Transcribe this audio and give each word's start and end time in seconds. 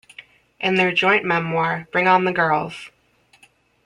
In 0.59 0.77
their 0.77 0.91
joint 0.91 1.25
memoir 1.25 1.87
Bring 1.91 2.07
on 2.07 2.25
the 2.25 2.31
Girls! 2.31 2.89